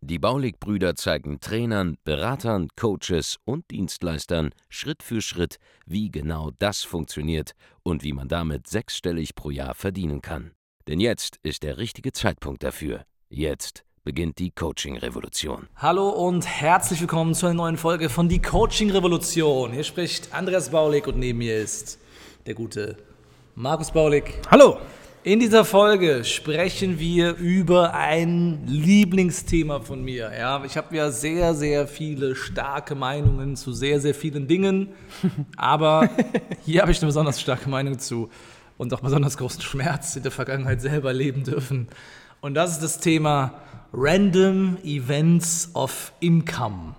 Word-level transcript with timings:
Die 0.00 0.18
Baulig-Brüder 0.18 0.94
zeigen 0.94 1.40
Trainern, 1.40 1.96
Beratern, 2.04 2.68
Coaches 2.76 3.38
und 3.44 3.70
Dienstleistern 3.70 4.50
Schritt 4.68 5.02
für 5.02 5.20
Schritt, 5.20 5.56
wie 5.86 6.10
genau 6.10 6.50
das 6.58 6.82
funktioniert 6.82 7.52
und 7.82 8.02
wie 8.02 8.12
man 8.12 8.28
damit 8.28 8.66
sechsstellig 8.66 9.34
pro 9.34 9.50
Jahr 9.50 9.74
verdienen 9.74 10.22
kann. 10.22 10.52
Denn 10.86 11.00
jetzt 11.00 11.38
ist 11.42 11.62
der 11.62 11.78
richtige 11.78 12.12
Zeitpunkt 12.12 12.62
dafür. 12.62 13.04
Jetzt 13.28 13.84
beginnt 14.04 14.38
die 14.38 14.50
Coaching-Revolution. 14.50 15.68
Hallo 15.76 16.10
und 16.10 16.46
herzlich 16.46 17.00
willkommen 17.00 17.34
zu 17.34 17.46
einer 17.46 17.54
neuen 17.54 17.78
Folge 17.78 18.10
von 18.10 18.28
Die 18.28 18.42
Coaching-Revolution. 18.42 19.72
Hier 19.72 19.84
spricht 19.84 20.34
Andreas 20.34 20.70
Baulig 20.70 21.06
und 21.06 21.18
neben 21.18 21.38
mir 21.38 21.56
ist 21.56 21.98
der 22.46 22.54
gute 22.54 22.98
Markus 23.54 23.90
Baulig. 23.90 24.34
Hallo. 24.50 24.78
In 25.24 25.40
dieser 25.40 25.64
Folge 25.64 26.22
sprechen 26.22 26.98
wir 26.98 27.36
über 27.36 27.94
ein 27.94 28.62
Lieblingsthema 28.66 29.80
von 29.80 30.04
mir. 30.04 30.30
Ja, 30.38 30.62
ich 30.66 30.76
habe 30.76 30.94
ja 30.94 31.10
sehr, 31.10 31.54
sehr 31.54 31.88
viele 31.88 32.36
starke 32.36 32.94
Meinungen 32.94 33.56
zu 33.56 33.72
sehr, 33.72 34.00
sehr 34.00 34.14
vielen 34.14 34.48
Dingen, 34.48 34.90
aber 35.56 36.10
hier 36.66 36.82
habe 36.82 36.92
ich 36.92 36.98
eine 36.98 37.06
besonders 37.06 37.40
starke 37.40 37.70
Meinung 37.70 37.98
zu 37.98 38.28
und 38.76 38.92
auch 38.92 39.00
besonders 39.00 39.38
großen 39.38 39.62
Schmerz 39.62 40.14
in 40.14 40.24
der 40.24 40.30
Vergangenheit 40.30 40.82
selber 40.82 41.14
leben 41.14 41.42
dürfen. 41.42 41.88
Und 42.42 42.52
das 42.52 42.72
ist 42.72 42.82
das 42.82 43.00
Thema 43.00 43.62
Random 43.94 44.76
Events 44.84 45.70
of 45.72 46.12
Income. 46.20 46.96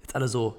Jetzt 0.00 0.16
alle 0.16 0.26
so, 0.26 0.56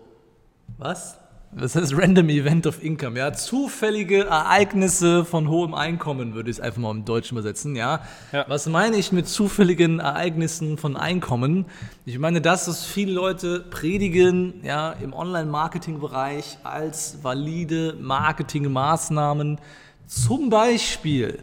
was? 0.77 1.17
Das 1.55 1.75
heißt 1.75 1.95
Random 1.95 2.29
Event 2.29 2.65
of 2.65 2.83
Income, 2.83 3.19
ja. 3.19 3.31
Zufällige 3.31 4.25
Ereignisse 4.25 5.23
von 5.23 5.47
hohem 5.49 5.75
Einkommen, 5.75 6.33
würde 6.33 6.49
ich 6.49 6.57
es 6.57 6.59
einfach 6.59 6.81
mal 6.81 6.91
im 6.91 7.05
Deutschen 7.05 7.37
übersetzen, 7.37 7.75
ja? 7.75 8.01
ja. 8.31 8.45
Was 8.47 8.67
meine 8.67 8.97
ich 8.97 9.11
mit 9.11 9.27
zufälligen 9.27 9.99
Ereignissen 9.99 10.77
von 10.77 10.97
Einkommen? 10.97 11.65
Ich 12.05 12.17
meine 12.17 12.41
das, 12.41 12.67
was 12.67 12.85
viele 12.85 13.13
Leute 13.13 13.59
predigen, 13.69 14.61
ja, 14.63 14.93
im 14.93 15.13
Online-Marketing-Bereich 15.13 16.57
als 16.63 17.19
valide 17.21 17.97
Marketingmaßnahmen, 18.01 19.59
zum 20.07 20.49
Beispiel 20.49 21.37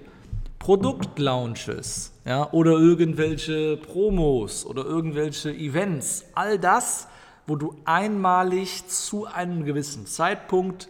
Produktlaunches, 0.58 2.12
ja, 2.24 2.50
oder 2.50 2.72
irgendwelche 2.72 3.76
Promos 3.76 4.66
oder 4.66 4.84
irgendwelche 4.84 5.50
Events. 5.50 6.24
All 6.34 6.58
das 6.58 7.06
wo 7.46 7.56
du 7.56 7.76
einmalig 7.84 8.86
zu 8.88 9.26
einem 9.26 9.64
gewissen 9.64 10.06
Zeitpunkt 10.06 10.88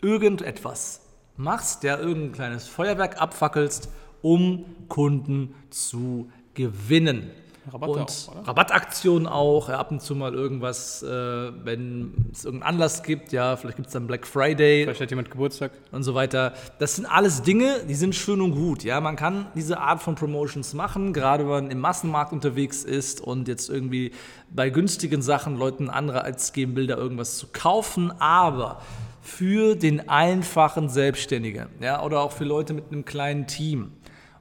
irgendetwas 0.00 1.00
machst, 1.36 1.82
der 1.82 1.98
irgendein 2.00 2.32
kleines 2.32 2.68
Feuerwerk 2.68 3.20
abfackelst, 3.20 3.88
um 4.22 4.64
Kunden 4.88 5.54
zu 5.70 6.30
gewinnen. 6.54 7.30
Rabatte 7.72 7.92
und 7.92 8.00
auch, 8.02 8.48
Rabattaktionen 8.48 9.26
auch, 9.26 9.68
ja, 9.68 9.78
ab 9.78 9.90
und 9.90 10.02
zu 10.02 10.14
mal 10.14 10.34
irgendwas, 10.34 11.02
äh, 11.02 11.08
wenn 11.08 12.30
es 12.32 12.44
irgendeinen 12.44 12.74
Anlass 12.74 13.02
gibt, 13.02 13.32
ja, 13.32 13.56
vielleicht 13.56 13.76
gibt 13.76 13.86
es 13.88 13.92
dann 13.92 14.06
Black 14.06 14.26
Friday. 14.26 14.84
Vielleicht 14.84 15.00
hat 15.00 15.10
jemand 15.10 15.30
Geburtstag. 15.30 15.72
Und 15.92 16.02
so 16.02 16.14
weiter. 16.14 16.54
Das 16.78 16.96
sind 16.96 17.06
alles 17.06 17.42
Dinge, 17.42 17.80
die 17.88 17.94
sind 17.94 18.14
schön 18.14 18.40
und 18.40 18.52
gut, 18.52 18.84
ja. 18.84 19.00
Man 19.00 19.16
kann 19.16 19.46
diese 19.54 19.78
Art 19.78 20.02
von 20.02 20.14
Promotions 20.14 20.74
machen, 20.74 21.12
gerade 21.12 21.44
wenn 21.44 21.50
man 21.50 21.70
im 21.70 21.80
Massenmarkt 21.80 22.32
unterwegs 22.32 22.84
ist 22.84 23.20
und 23.20 23.48
jetzt 23.48 23.70
irgendwie 23.70 24.12
bei 24.50 24.70
günstigen 24.70 25.22
Sachen 25.22 25.56
Leuten 25.56 25.88
Anreiz 25.88 26.52
geben 26.52 26.76
will, 26.76 26.86
da 26.86 26.96
irgendwas 26.96 27.38
zu 27.38 27.48
kaufen, 27.52 28.12
aber 28.18 28.80
für 29.22 29.76
den 29.76 30.08
einfachen 30.08 30.88
Selbstständigen, 30.88 31.68
ja, 31.80 32.02
oder 32.02 32.20
auch 32.20 32.32
für 32.32 32.44
Leute 32.44 32.72
mit 32.72 32.90
einem 32.90 33.04
kleinen 33.04 33.46
Team 33.46 33.92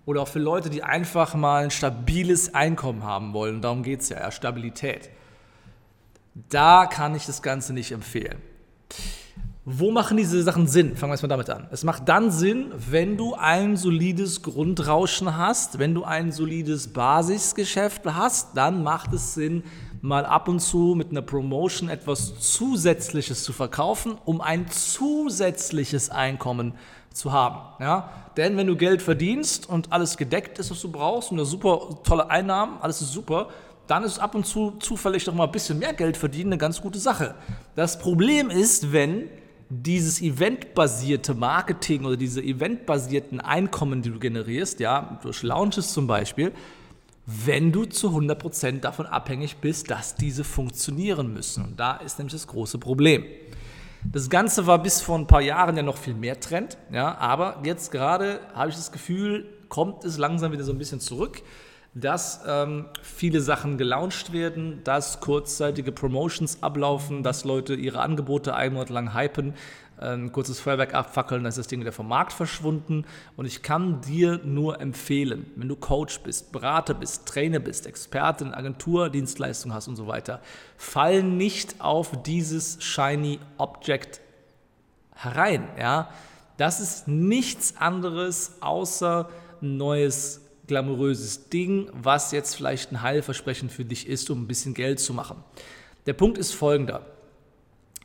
oder 0.09 0.23
auch 0.23 0.27
für 0.27 0.39
Leute, 0.39 0.71
die 0.71 0.81
einfach 0.81 1.35
mal 1.35 1.65
ein 1.65 1.69
stabiles 1.69 2.55
Einkommen 2.55 3.03
haben 3.03 3.31
wollen. 3.33 3.57
Und 3.57 3.61
darum 3.61 3.83
geht 3.83 4.01
es 4.01 4.09
ja, 4.09 4.19
ja, 4.21 4.31
Stabilität. 4.31 5.11
Da 6.33 6.87
kann 6.87 7.13
ich 7.13 7.27
das 7.27 7.43
Ganze 7.43 7.73
nicht 7.73 7.91
empfehlen. 7.91 8.39
Wo 9.65 9.91
machen 9.91 10.17
diese 10.17 10.41
Sachen 10.41 10.65
Sinn? 10.65 10.97
Fangen 10.97 11.11
wir 11.11 11.13
erstmal 11.13 11.29
damit 11.29 11.51
an. 11.51 11.67
Es 11.69 11.83
macht 11.83 12.09
dann 12.09 12.31
Sinn, 12.31 12.71
wenn 12.89 13.17
du 13.17 13.35
ein 13.35 13.77
solides 13.77 14.41
Grundrauschen 14.41 15.37
hast, 15.37 15.77
wenn 15.77 15.93
du 15.93 16.05
ein 16.05 16.31
solides 16.31 16.87
Basisgeschäft 16.87 18.01
hast, 18.07 18.57
dann 18.57 18.81
macht 18.81 19.13
es 19.13 19.35
Sinn, 19.35 19.61
mal 20.01 20.25
ab 20.25 20.47
und 20.47 20.59
zu 20.59 20.95
mit 20.97 21.11
einer 21.11 21.21
Promotion 21.21 21.87
etwas 21.87 22.39
Zusätzliches 22.39 23.43
zu 23.43 23.53
verkaufen, 23.53 24.17
um 24.25 24.41
ein 24.41 24.67
zusätzliches 24.71 26.09
Einkommen 26.09 26.71
zu 26.71 26.98
haben. 27.31 27.59
Ja? 27.79 28.11
Denn 28.37 28.57
wenn 28.57 28.67
du 28.67 28.75
Geld 28.75 29.01
verdienst 29.01 29.67
und 29.67 29.91
alles 29.91 30.17
gedeckt 30.17 30.59
ist, 30.59 30.71
was 30.71 30.81
du 30.81 30.91
brauchst 30.91 31.31
und 31.31 31.37
eine 31.37 31.45
super 31.45 31.99
tolle 32.03 32.29
Einnahmen, 32.29 32.77
alles 32.81 33.01
ist 33.01 33.11
super, 33.11 33.49
dann 33.87 34.03
ist 34.03 34.19
ab 34.19 34.35
und 34.35 34.45
zu 34.45 34.73
zufällig 34.79 35.25
doch 35.25 35.33
mal 35.33 35.45
ein 35.45 35.51
bisschen 35.51 35.79
mehr 35.79 35.93
Geld 35.93 36.15
verdienen 36.15 36.51
eine 36.53 36.57
ganz 36.59 36.81
gute 36.81 36.99
Sache. 36.99 37.35
Das 37.75 37.97
Problem 37.97 38.49
ist, 38.49 38.91
wenn 38.91 39.29
dieses 39.69 40.21
eventbasierte 40.21 41.33
Marketing 41.33 42.05
oder 42.05 42.17
diese 42.17 42.41
eventbasierten 42.41 43.39
Einkommen, 43.39 44.01
die 44.01 44.09
du 44.09 44.19
generierst, 44.19 44.79
ja, 44.79 45.19
durch 45.21 45.43
Launches 45.43 45.93
zum 45.93 46.07
Beispiel, 46.07 46.51
wenn 47.25 47.71
du 47.71 47.85
zu 47.85 48.09
100% 48.09 48.79
davon 48.79 49.05
abhängig 49.05 49.57
bist, 49.57 49.91
dass 49.91 50.15
diese 50.15 50.43
funktionieren 50.43 51.31
müssen. 51.31 51.63
Und 51.63 51.79
da 51.79 51.97
ist 51.97 52.17
nämlich 52.17 52.33
das 52.33 52.47
große 52.47 52.79
Problem. 52.79 53.23
Das 54.03 54.29
Ganze 54.29 54.65
war 54.65 54.81
bis 54.81 55.01
vor 55.01 55.17
ein 55.17 55.27
paar 55.27 55.41
Jahren 55.41 55.75
ja 55.75 55.83
noch 55.83 55.97
viel 55.97 56.13
mehr 56.13 56.39
Trend, 56.39 56.77
ja, 56.91 57.17
aber 57.17 57.61
jetzt 57.63 57.91
gerade 57.91 58.39
habe 58.53 58.69
ich 58.69 58.75
das 58.75 58.91
Gefühl, 58.91 59.45
kommt 59.67 60.05
es 60.05 60.17
langsam 60.17 60.51
wieder 60.51 60.63
so 60.63 60.71
ein 60.71 60.77
bisschen 60.77 60.99
zurück, 61.01 61.41
dass 61.93 62.41
ähm, 62.47 62.85
viele 63.01 63.41
Sachen 63.41 63.77
gelauncht 63.77 64.31
werden, 64.31 64.81
dass 64.83 65.19
kurzzeitige 65.19 65.91
Promotions 65.91 66.63
ablaufen, 66.63 67.23
dass 67.23 67.43
Leute 67.43 67.73
ihre 67.73 67.99
Angebote 67.99 68.55
einen 68.55 68.75
Monat 68.75 68.89
lang 68.89 69.13
hypen, 69.13 69.53
ein 69.99 70.31
kurzes 70.31 70.59
Feuerwerk 70.59 70.93
abfackeln, 70.93 71.43
dann 71.43 71.49
ist 71.49 71.57
das 71.57 71.67
Ding 71.67 71.81
wieder 71.81 71.91
vom 71.91 72.07
Markt 72.07 72.31
verschwunden. 72.31 73.05
Und 73.35 73.45
ich 73.45 73.61
kann 73.61 74.01
dir 74.01 74.39
nur 74.43 74.79
empfehlen, 74.79 75.51
wenn 75.55 75.67
du 75.67 75.75
Coach 75.75 76.21
bist, 76.21 76.51
Berater 76.51 76.93
bist, 76.93 77.27
Trainer 77.27 77.59
bist, 77.59 77.85
Experte 77.85 78.45
Agentur, 78.55 79.09
Dienstleistung 79.09 79.73
hast 79.73 79.87
und 79.87 79.95
so 79.95 80.07
weiter, 80.07 80.41
fall 80.77 81.23
nicht 81.23 81.81
auf 81.81 82.23
dieses 82.23 82.81
Shiny 82.81 83.39
Object 83.57 84.21
herein. 85.15 85.67
Ja? 85.77 86.09
Das 86.57 86.79
ist 86.79 87.07
nichts 87.07 87.75
anderes 87.77 88.53
außer 88.61 89.29
ein 89.61 89.77
neues 89.77 90.41
glamouröses 90.67 91.49
Ding, 91.49 91.89
was 91.93 92.31
jetzt 92.31 92.55
vielleicht 92.55 92.91
ein 92.91 93.01
Heilversprechen 93.01 93.69
für 93.69 93.83
dich 93.83 94.07
ist, 94.07 94.29
um 94.29 94.43
ein 94.43 94.47
bisschen 94.47 94.73
Geld 94.73 94.99
zu 94.99 95.13
machen. 95.13 95.43
Der 96.05 96.13
Punkt 96.13 96.37
ist 96.37 96.53
folgender. 96.53 97.05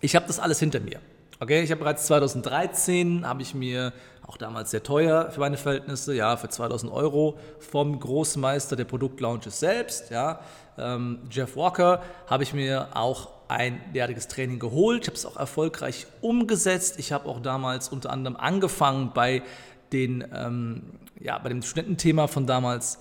Ich 0.01 0.17
habe 0.17 0.27
das 0.27 0.41
alles 0.41 0.59
hinter 0.59 0.81
mir. 0.81 1.01
Okay, 1.45 1.63
ich 1.63 1.71
habe 1.71 1.81
bereits 1.81 2.07
2013, 2.07 3.29
habe 3.29 3.43
ich 3.43 3.55
mir, 3.55 3.93
auch 4.27 4.39
damals 4.39 4.71
sehr 4.71 4.83
teuer 4.83 5.31
für 5.31 5.41
meine 5.41 5.59
Verhältnisse, 5.59 6.15
ja, 6.15 6.39
für 6.39 6.49
2000 6.49 6.91
Euro 6.91 7.37
vom 7.59 8.01
Großmeister 8.01 8.77
der 8.77 8.87
Produktlaunches 8.87 9.61
selbst, 9.61 10.11
ja, 10.11 10.41
ähm, 10.79 11.19
Jeff 11.31 11.55
Walker, 11.55 12.03
habe 12.29 12.45
ich 12.45 12.55
mir 12.55 12.89
auch 12.95 13.29
ein 13.49 13.79
derartiges 13.95 14.27
Training 14.27 14.59
geholt. 14.59 15.03
Ich 15.03 15.09
habe 15.09 15.19
es 15.19 15.27
auch 15.27 15.37
erfolgreich 15.37 16.07
umgesetzt. 16.23 16.99
Ich 16.99 17.13
habe 17.13 17.29
auch 17.29 17.41
damals 17.41 17.91
unter 17.91 18.09
anderem 18.09 18.39
angefangen 18.39 19.11
bei 19.13 19.43
den, 19.93 20.25
ähm, 20.35 20.95
ja, 21.21 21.37
bei 21.37 21.51
dem 21.51 21.61
Studententhema 21.61 22.27
von 22.27 22.47
damals, 22.47 23.01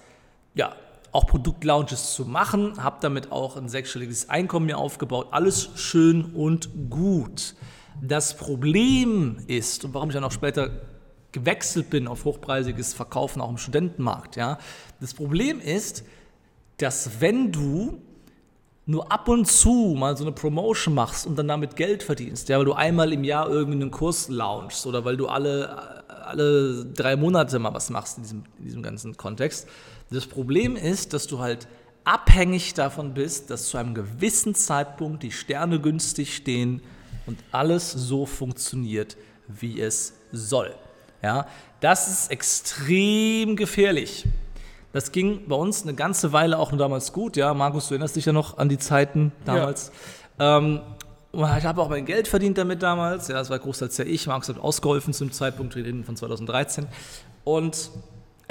ja, 0.53 0.75
auch 1.13 1.27
Produktlaunches 1.27 2.13
zu 2.13 2.25
machen, 2.25 2.83
habe 2.83 2.97
damit 2.99 3.31
auch 3.31 3.55
ein 3.55 3.69
sechsstelliges 3.69 4.29
Einkommen 4.29 4.65
mir 4.65 4.79
aufgebaut. 4.79 5.27
Alles 5.31 5.69
schön 5.75 6.25
und 6.35 6.89
gut. 6.89 7.55
Das 8.01 8.35
Problem 8.35 9.37
ist, 9.47 9.85
und 9.85 9.93
warum 9.93 10.09
ich 10.09 10.15
dann 10.15 10.23
auch 10.23 10.31
später 10.31 10.69
gewechselt 11.31 11.89
bin 11.89 12.07
auf 12.07 12.25
hochpreisiges 12.25 12.93
Verkaufen 12.93 13.41
auch 13.41 13.49
im 13.49 13.57
Studentenmarkt, 13.57 14.35
ja, 14.35 14.57
das 14.99 15.13
Problem 15.13 15.59
ist, 15.59 16.03
dass 16.77 17.21
wenn 17.21 17.51
du 17.51 18.01
nur 18.85 19.11
ab 19.11 19.29
und 19.29 19.45
zu 19.47 19.95
mal 19.97 20.17
so 20.17 20.25
eine 20.25 20.33
Promotion 20.33 20.93
machst 20.93 21.25
und 21.25 21.37
dann 21.37 21.47
damit 21.47 21.75
Geld 21.75 22.03
verdienst, 22.03 22.49
ja, 22.49 22.57
weil 22.57 22.65
du 22.65 22.73
einmal 22.73 23.13
im 23.13 23.23
Jahr 23.23 23.49
irgendwie 23.49 23.81
einen 23.81 23.91
Kurs 23.91 24.27
launchst 24.27 24.85
oder 24.85 25.05
weil 25.05 25.15
du 25.15 25.27
alle, 25.27 26.03
alle 26.25 26.85
drei 26.85 27.15
Monate 27.15 27.59
mal 27.59 27.73
was 27.73 27.89
machst 27.89 28.17
in 28.17 28.23
diesem, 28.23 28.43
in 28.59 28.65
diesem 28.65 28.83
ganzen 28.83 29.15
Kontext. 29.15 29.67
Das 30.11 30.27
Problem 30.27 30.75
ist, 30.75 31.13
dass 31.13 31.27
du 31.27 31.39
halt 31.39 31.67
abhängig 32.03 32.73
davon 32.73 33.13
bist, 33.13 33.49
dass 33.49 33.69
zu 33.69 33.77
einem 33.77 33.93
gewissen 33.93 34.53
Zeitpunkt 34.53 35.23
die 35.23 35.31
Sterne 35.31 35.79
günstig 35.79 36.35
stehen 36.35 36.81
und 37.25 37.39
alles 37.51 37.91
so 37.91 38.25
funktioniert, 38.25 39.17
wie 39.47 39.81
es 39.81 40.13
soll. 40.31 40.73
Ja, 41.21 41.47
das 41.79 42.09
ist 42.09 42.31
extrem 42.31 43.55
gefährlich. 43.55 44.25
Das 44.91 45.11
ging 45.11 45.47
bei 45.47 45.55
uns 45.55 45.83
eine 45.83 45.95
ganze 45.95 46.33
Weile 46.33 46.59
auch 46.59 46.71
nur 46.71 46.77
damals 46.77 47.13
gut. 47.13 47.35
Ja, 47.35 47.53
Markus, 47.53 47.87
du 47.87 47.95
erinnerst 47.95 48.15
dich 48.15 48.25
ja 48.25 48.33
noch 48.33 48.57
an 48.57 48.69
die 48.69 48.77
Zeiten 48.77 49.31
damals. 49.43 49.91
Ja. 50.39 50.59
Ähm, 50.59 50.81
ich 51.33 51.65
habe 51.65 51.81
auch 51.81 51.89
mein 51.89 52.05
Geld 52.05 52.27
verdient 52.27 52.59
damit 52.59 52.83
damals. 52.83 53.27
Ja, 53.27 53.35
das 53.35 53.49
war 53.49 53.57
großteils 53.57 53.97
ja 53.97 54.05
ich. 54.05 54.27
Markus 54.27 54.49
hat 54.49 54.59
ausgeholfen 54.59 55.13
zum 55.13 55.31
Zeitpunkt 55.31 55.73
von 55.73 56.15
2013. 56.15 56.85
Und 57.43 57.89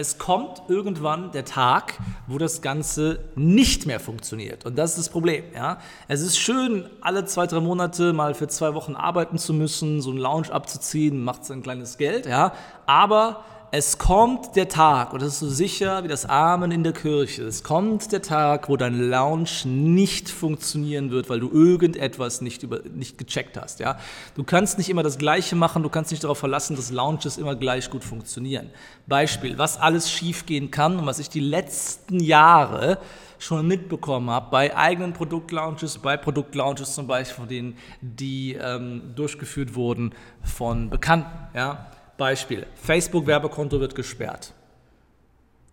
es 0.02 0.18
kommt 0.18 0.62
irgendwann 0.66 1.30
der 1.30 1.44
Tag, 1.44 1.94
wo 2.26 2.36
das 2.36 2.60
Ganze 2.60 3.20
nicht 3.36 3.86
mehr 3.86 4.00
funktioniert. 4.00 4.66
Und 4.66 4.76
das 4.76 4.90
ist 4.90 4.98
das 4.98 5.08
Problem. 5.10 5.44
Ja? 5.54 5.78
Es 6.08 6.22
ist 6.22 6.38
schön, 6.38 6.90
alle 7.00 7.24
zwei, 7.24 7.46
drei 7.46 7.60
Monate 7.60 8.12
mal 8.12 8.34
für 8.34 8.48
zwei 8.48 8.74
Wochen 8.74 8.96
arbeiten 8.96 9.38
zu 9.38 9.54
müssen, 9.54 10.00
so 10.02 10.10
einen 10.10 10.18
Lounge 10.18 10.52
abzuziehen, 10.52 11.22
macht 11.22 11.44
sein 11.44 11.62
kleines 11.62 11.98
Geld. 11.98 12.26
Ja? 12.26 12.52
Aber 12.84 13.44
es 13.74 13.96
kommt 13.96 14.54
der 14.54 14.68
Tag, 14.68 15.14
und 15.14 15.22
das 15.22 15.32
ist 15.32 15.38
so 15.40 15.48
sicher 15.48 16.04
wie 16.04 16.08
das 16.08 16.26
Amen 16.26 16.72
in 16.72 16.84
der 16.84 16.92
Kirche, 16.92 17.44
es 17.44 17.64
kommt 17.64 18.12
der 18.12 18.20
Tag, 18.20 18.68
wo 18.68 18.76
dein 18.76 19.00
Lounge 19.08 19.64
nicht 19.64 20.28
funktionieren 20.28 21.10
wird, 21.10 21.30
weil 21.30 21.40
du 21.40 21.50
irgendetwas 21.50 22.42
nicht, 22.42 22.62
über, 22.64 22.80
nicht 22.82 23.16
gecheckt 23.16 23.56
hast. 23.56 23.80
Ja? 23.80 23.98
Du 24.34 24.44
kannst 24.44 24.76
nicht 24.76 24.90
immer 24.90 25.02
das 25.02 25.16
Gleiche 25.16 25.56
machen, 25.56 25.82
du 25.82 25.88
kannst 25.88 26.10
nicht 26.10 26.22
darauf 26.22 26.36
verlassen, 26.36 26.76
dass 26.76 26.90
Lounges 26.90 27.38
immer 27.38 27.56
gleich 27.56 27.88
gut 27.88 28.04
funktionieren. 28.04 28.68
Beispiel, 29.06 29.56
was 29.56 29.80
alles 29.80 30.10
schiefgehen 30.10 30.70
kann 30.70 30.98
und 30.98 31.06
was 31.06 31.18
ich 31.18 31.30
die 31.30 31.40
letzten 31.40 32.20
Jahre 32.20 32.98
schon 33.38 33.66
mitbekommen 33.66 34.28
habe, 34.28 34.50
bei 34.50 34.76
eigenen 34.76 35.14
Produktlaunches, 35.14 35.96
bei 35.96 36.18
Produktlaunches 36.18 36.94
zum 36.94 37.06
Beispiel, 37.06 37.36
von 37.36 37.48
denen, 37.48 37.78
die 38.02 38.52
ähm, 38.52 39.14
durchgeführt 39.16 39.74
wurden 39.74 40.14
von 40.42 40.90
Bekannten. 40.90 41.56
Ja? 41.56 41.86
Beispiel, 42.22 42.66
Facebook-Werbekonto 42.76 43.80
wird 43.80 43.96
gesperrt. 43.96 44.52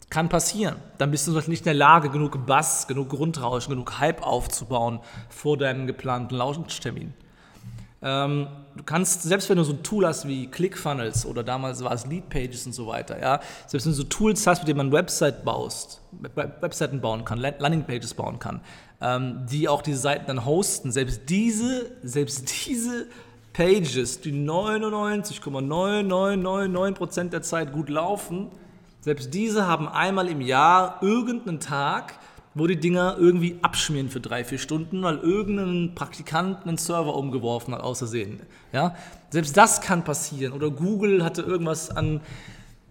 Kann 0.10 0.30
passieren. 0.30 0.78
Dann 0.98 1.12
bist 1.12 1.28
du 1.28 1.32
nicht 1.32 1.60
in 1.60 1.66
der 1.66 1.74
Lage, 1.76 2.10
genug 2.10 2.48
Bass, 2.48 2.88
genug 2.88 3.10
Grundrauschen, 3.10 3.70
genug 3.70 4.00
Hype 4.00 4.24
aufzubauen 4.26 5.00
vor 5.30 5.58
deinem 5.58 5.86
geplanten 5.86 6.34
Launchtermin. 6.34 7.14
Ähm, 8.02 8.48
du 8.76 8.84
kannst, 8.84 9.22
selbst 9.22 9.48
wenn 9.48 9.58
du 9.58 9.64
so 9.64 9.74
ein 9.74 9.84
Tool 9.84 10.08
hast 10.08 10.28
wie 10.28 10.48
ClickFunnels 10.48 11.28
oder 11.28 11.44
damals 11.44 11.84
war 11.84 11.92
es 11.92 12.08
Leadpages 12.08 12.66
und 12.66 12.74
so 12.74 12.88
weiter, 12.88 13.20
ja, 13.22 13.42
selbst 13.68 13.86
wenn 13.86 13.92
du 13.92 13.98
so 13.98 14.06
Tools 14.06 14.48
hast, 14.48 14.62
mit 14.62 14.70
denen 14.70 14.78
man 14.78 14.92
Website 14.92 15.46
baust, 15.46 16.02
Webseiten 16.34 17.00
bauen 17.00 17.26
kann, 17.26 17.38
Landingpages 17.38 18.16
bauen 18.16 18.40
kann, 18.40 18.62
ähm, 19.02 19.46
die 19.52 19.68
auch 19.68 19.84
diese 19.84 20.00
Seiten 20.00 20.26
dann 20.26 20.46
hosten, 20.46 20.92
selbst 20.92 21.30
diese, 21.30 21.92
selbst 22.02 22.52
diese 22.66 23.06
Pages, 23.54 24.22
die 24.22 24.32
99,9999% 24.32 27.30
der 27.30 27.42
Zeit 27.42 27.74
gut 27.74 27.90
laufen, 27.90 28.52
selbst 29.02 29.34
diese 29.34 29.66
haben 29.66 29.88
einmal 29.88 30.28
im 30.28 30.42
Jahr 30.42 31.00
irgendeinen 31.02 31.60
Tag, 31.60 32.20
wo 32.54 32.68
die 32.68 32.80
Dinger 32.80 33.16
irgendwie 33.18 33.58
abschmieren 33.62 34.10
für 34.10 34.20
drei, 34.20 34.44
vier 34.44 34.58
Stunden, 34.58 35.02
weil 35.04 35.20
irgendein 35.20 35.96
Praktikant 35.96 36.66
einen 36.66 36.78
Server 36.78 37.16
umgeworfen 37.16 37.74
hat, 37.74 37.82
außersehen. 37.82 38.42
Ja? 38.74 38.96
Selbst 39.30 39.56
das 39.56 39.82
kann 39.82 40.04
passieren. 40.04 40.54
Oder 40.54 40.70
Google 40.70 41.24
hatte 41.24 41.44
irgendwas 41.44 41.90
an 41.90 42.22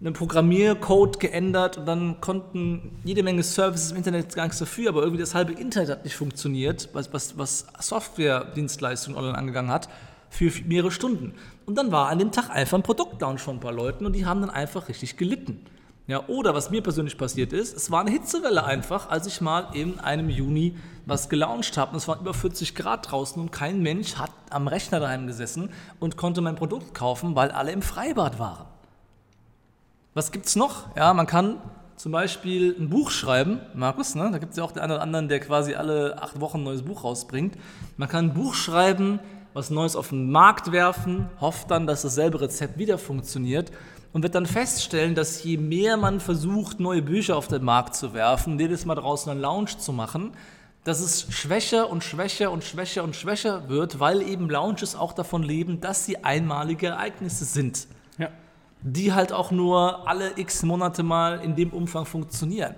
einem 0.01 0.13
Programmiercode 0.13 1.19
geändert 1.19 1.77
und 1.77 1.85
dann 1.85 2.21
konnten 2.21 2.99
jede 3.03 3.21
Menge 3.21 3.43
Services 3.43 3.91
im 3.91 3.97
Internet 3.97 4.33
gar 4.33 4.45
nichts 4.45 4.57
dafür, 4.57 4.89
aber 4.89 5.01
irgendwie 5.01 5.19
das 5.19 5.35
halbe 5.35 5.53
Internet 5.53 5.89
hat 5.89 6.03
nicht 6.05 6.15
funktioniert, 6.15 6.89
was, 6.93 7.13
was, 7.13 7.37
was 7.37 7.67
Software-Dienstleistungen 7.79 9.17
online 9.17 9.37
angegangen 9.37 9.71
hat 9.71 9.89
für 10.29 10.51
mehrere 10.65 10.91
Stunden. 10.91 11.33
Und 11.65 11.75
dann 11.77 11.91
war 11.91 12.09
an 12.09 12.19
dem 12.19 12.31
Tag 12.31 12.49
einfach 12.49 12.77
ein 12.77 12.83
Produktlaunch 12.83 13.41
von 13.41 13.57
ein 13.57 13.59
paar 13.59 13.73
Leuten 13.73 14.05
und 14.05 14.13
die 14.13 14.25
haben 14.25 14.41
dann 14.41 14.49
einfach 14.49 14.87
richtig 14.89 15.17
gelitten. 15.17 15.65
Ja, 16.09 16.25
oder 16.27 16.55
was 16.55 16.71
mir 16.71 16.81
persönlich 16.81 17.19
passiert 17.19 17.53
ist, 17.53 17.77
es 17.77 17.91
war 17.91 18.01
eine 18.01 18.09
Hitzewelle 18.09 18.63
einfach, 18.63 19.11
als 19.11 19.27
ich 19.27 19.41
mal 19.41 19.67
in 19.73 19.99
einem 19.99 20.29
Juni 20.29 20.75
was 21.05 21.29
gelauncht 21.29 21.77
habe. 21.77 21.91
Und 21.91 21.97
es 21.97 22.07
waren 22.07 22.21
über 22.21 22.33
40 22.33 22.73
Grad 22.73 23.11
draußen 23.11 23.39
und 23.39 23.51
kein 23.51 23.83
Mensch 23.83 24.15
hat 24.15 24.31
am 24.49 24.67
Rechner 24.67 24.99
daheim 24.99 25.27
gesessen 25.27 25.69
und 25.99 26.17
konnte 26.17 26.41
mein 26.41 26.55
Produkt 26.55 26.95
kaufen, 26.95 27.35
weil 27.35 27.51
alle 27.51 27.71
im 27.71 27.83
Freibad 27.83 28.39
waren. 28.39 28.65
Was 30.15 30.31
gibt 30.31 30.47
es 30.47 30.55
noch? 30.55 30.95
Ja, 30.95 31.13
man 31.13 31.27
kann 31.27 31.57
zum 31.95 32.11
Beispiel 32.11 32.75
ein 32.79 32.89
Buch 32.89 33.11
schreiben, 33.11 33.59
Markus, 33.75 34.15
ne? 34.15 34.29
da 34.31 34.39
gibt 34.39 34.53
es 34.53 34.57
ja 34.57 34.63
auch 34.63 34.71
den 34.71 34.81
einen 34.81 34.93
oder 34.93 35.01
anderen, 35.03 35.27
der 35.27 35.39
quasi 35.41 35.75
alle 35.75 36.19
acht 36.19 36.39
Wochen 36.39 36.59
ein 36.59 36.63
neues 36.63 36.81
Buch 36.81 37.03
rausbringt. 37.03 37.55
Man 37.97 38.09
kann 38.09 38.29
ein 38.29 38.33
Buch 38.33 38.55
schreiben, 38.55 39.19
was 39.53 39.69
Neues 39.69 39.95
auf 39.95 40.09
den 40.09 40.31
Markt 40.31 40.71
werfen, 40.71 41.29
hofft 41.41 41.71
dann, 41.71 41.87
dass 41.87 42.01
dasselbe 42.01 42.41
Rezept 42.41 42.77
wieder 42.77 42.97
funktioniert 42.97 43.71
und 44.13 44.23
wird 44.23 44.35
dann 44.35 44.45
feststellen, 44.45 45.15
dass 45.15 45.43
je 45.43 45.57
mehr 45.57 45.97
man 45.97 46.19
versucht, 46.19 46.79
neue 46.79 47.01
Bücher 47.01 47.35
auf 47.35 47.47
den 47.47 47.63
Markt 47.63 47.95
zu 47.95 48.13
werfen, 48.13 48.59
jedes 48.59 48.85
Mal 48.85 48.95
draußen 48.95 49.31
einen 49.31 49.41
Lounge 49.41 49.77
zu 49.77 49.93
machen, 49.93 50.31
dass 50.83 50.99
es 50.99 51.27
schwächer 51.29 51.89
und 51.89 52.03
schwächer 52.03 52.51
und 52.51 52.63
schwächer 52.63 53.03
und 53.03 53.15
schwächer 53.15 53.69
wird, 53.69 53.99
weil 53.99 54.21
eben 54.21 54.49
Lounges 54.49 54.95
auch 54.95 55.13
davon 55.13 55.43
leben, 55.43 55.81
dass 55.81 56.05
sie 56.05 56.23
einmalige 56.23 56.87
Ereignisse 56.87 57.45
sind. 57.45 57.87
Ja. 58.17 58.29
Die 58.81 59.13
halt 59.13 59.33
auch 59.33 59.51
nur 59.51 60.07
alle 60.07 60.31
x 60.37 60.63
Monate 60.63 61.03
mal 61.03 61.41
in 61.43 61.55
dem 61.55 61.71
Umfang 61.71 62.05
funktionieren. 62.05 62.75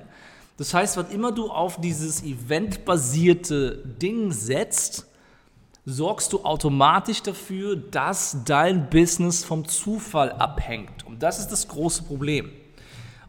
Das 0.58 0.74
heißt, 0.74 0.98
wann 0.98 1.10
immer 1.12 1.32
du 1.32 1.50
auf 1.50 1.80
dieses 1.80 2.24
eventbasierte 2.24 3.78
Ding 4.02 4.32
setzt, 4.32 5.08
sorgst 5.86 6.31
du 6.33 6.44
automatisch 6.44 7.24
dafür, 7.24 7.75
dass 7.75 8.38
dein 8.45 8.89
Business 8.89 9.44
vom 9.44 9.68
Zufall 9.68 10.31
abhängt. 10.33 11.06
Und 11.06 11.24
das 11.24 11.39
ist 11.39 11.50
das 11.50 11.68
große 11.68 12.04
Problem. 12.04 12.51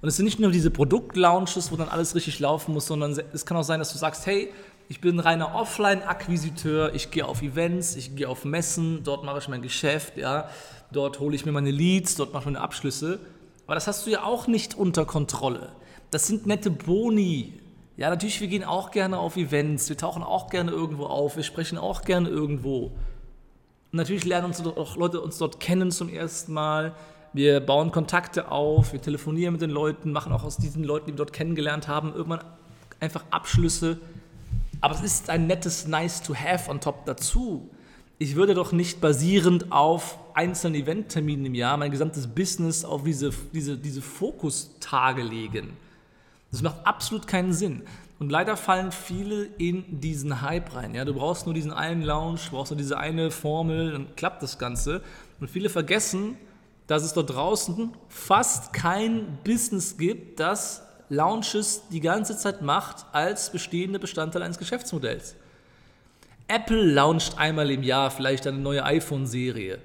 Und 0.03 0.09
es 0.09 0.17
sind 0.17 0.25
nicht 0.25 0.41
nur 0.41 0.51
diese 0.51 0.71
Produktlaunches, 0.71 1.71
wo 1.71 1.77
dann 1.77 1.89
alles 1.89 2.15
richtig 2.15 2.41
laufen 2.41 2.75
muss, 2.75 2.87
sondern 2.87 3.19
es 3.33 3.47
kann 3.47 3.57
auch 3.57 3.63
sein, 3.63 3.79
dass 3.79 3.93
du 3.93 3.99
sagst, 3.99 4.27
hey, 4.27 4.53
ich 4.89 5.01
bin 5.01 5.17
ein 5.17 5.21
reiner 5.21 5.55
Offline-Akquisiteur, 5.55 6.95
ich 6.95 7.11
gehe 7.11 7.25
auf 7.25 7.41
Events, 7.41 7.97
ich 7.97 8.15
gehe 8.17 8.29
auf 8.29 8.45
Messen, 8.45 9.05
dort 9.05 9.25
mache 9.25 9.39
ich 9.39 9.49
mein 9.49 9.63
Geschäft, 9.63 10.19
ja, 10.19 10.49
dort 10.91 11.21
hole 11.21 11.35
ich 11.35 11.47
mir 11.47 11.53
meine 11.53 11.71
Leads, 11.71 12.17
dort 12.17 12.33
mache 12.33 12.43
ich 12.43 12.47
meine 12.47 12.61
Abschlüsse. 12.61 13.21
Aber 13.67 13.77
das 13.77 13.87
hast 13.87 14.07
du 14.07 14.11
ja 14.11 14.25
auch 14.25 14.49
nicht 14.49 14.75
unter 14.75 15.07
Kontrolle. 15.07 15.73
Das 16.11 16.27
sind 16.27 16.47
nette 16.47 16.71
Boni, 16.71 17.61
ja, 17.97 18.09
natürlich, 18.09 18.41
wir 18.41 18.49
gehen 18.49 18.65
auch 18.65 18.91
gerne 18.91 19.19
auf 19.19 19.37
Events, 19.37 19.89
wir 19.89 19.97
tauchen 19.97 20.23
auch 20.23 20.49
gerne 20.49 20.71
irgendwo 20.71 21.05
auf, 21.05 21.37
wir 21.37 21.43
sprechen 21.43 21.77
auch 21.77 22.03
gerne 22.03 22.29
irgendwo. 22.29 22.87
Und 22.87 23.99
natürlich 23.99 24.25
lernen 24.25 24.47
uns 24.47 24.65
auch 24.65 24.97
Leute 24.97 25.21
uns 25.21 25.37
dort 25.37 25.61
kennen 25.61 25.91
zum 25.91 26.09
ersten 26.09 26.55
Mal. 26.55 26.95
Wir 27.35 27.61
bauen 27.61 27.93
Kontakte 27.93 28.51
auf, 28.51 28.93
wir 28.93 29.01
telefonieren 29.01 29.53
mit 29.53 29.63
den 29.63 29.71
Leuten, 29.71 30.13
machen 30.13 30.33
auch 30.33 30.45
aus 30.45 30.57
diesen 30.57 30.85
Leuten, 30.85 31.07
die 31.07 31.13
wir 31.13 31.19
dort 31.19 31.33
kennengelernt 31.35 31.89
haben, 31.89 32.15
irgendwann 32.15 32.45
einfach 33.01 33.25
Abschlüsse. 33.31 33.99
Aber 34.81 34.95
es 34.95 35.03
ist 35.03 35.29
ein 35.29 35.47
nettes 35.47 35.87
Nice 35.87 36.23
to 36.23 36.35
have 36.35 36.71
on 36.71 36.81
top 36.81 37.05
dazu. 37.05 37.71
Ich 38.19 38.37
würde 38.37 38.55
doch 38.55 38.73
nicht 38.73 39.01
basierend 39.01 39.71
auf 39.73 40.19
einzelnen 40.35 40.75
Eventterminen 40.77 41.47
im 41.47 41.55
Jahr 41.55 41.77
mein 41.77 41.91
gesamtes 41.91 42.27
Business 42.27 42.85
auf 42.85 43.03
diese, 43.05 43.31
diese, 43.53 43.77
diese 43.77 44.01
Fokustage 44.01 45.23
legen. 45.23 45.77
Das 46.53 46.63
macht 46.63 46.87
absolut 46.87 47.27
keinen 47.27 47.53
Sinn. 47.53 47.83
Und 48.21 48.31
leider 48.31 48.57
fallen 48.57 48.93
viele 48.93 49.47
in 49.59 50.01
diesen 50.01 50.43
Hype 50.43 50.77
rein. 50.77 50.95
Ja, 50.95 51.05
du 51.05 51.15
brauchst 51.15 51.47
nur 51.47 51.55
diesen 51.55 51.73
einen 51.73 52.03
Lounge, 52.03 52.39
brauchst 52.51 52.71
nur 52.71 52.79
diese 52.79 52.97
eine 52.99 53.33
Formel, 53.33 53.91
dann 53.91 54.15
klappt 54.15 54.43
das 54.45 54.59
Ganze. 54.59 55.03
Und 55.41 55.51
viele 55.51 55.71
vergessen, 55.71 56.37
dass 56.87 57.03
es 57.03 57.15
dort 57.15 57.31
draußen 57.31 57.91
fast 58.09 58.73
kein 58.73 59.39
Business 59.43 59.97
gibt, 59.97 60.39
das 60.39 60.83
Launches 61.09 61.89
die 61.91 62.01
ganze 62.01 62.37
Zeit 62.37 62.63
macht 62.63 63.07
als 63.13 63.51
bestehende 63.51 63.99
Bestandteil 63.99 64.43
eines 64.43 64.59
Geschäftsmodells. 64.59 65.35
Apple 66.49 66.85
launcht 66.85 67.39
einmal 67.39 67.71
im 67.71 67.83
Jahr 67.83 68.11
vielleicht 68.11 68.47
eine 68.47 68.59
neue 68.59 68.85
iPhone-Serie. 68.85 69.79